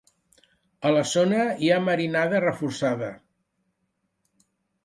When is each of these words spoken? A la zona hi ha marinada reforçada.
A 0.89 0.93
la 0.95 1.03
zona 1.11 1.43
hi 1.65 1.69
ha 1.73 1.77
marinada 1.89 2.41
reforçada. 2.47 3.11